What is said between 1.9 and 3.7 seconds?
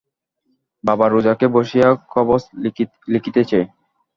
কবচ লিখিতেছে।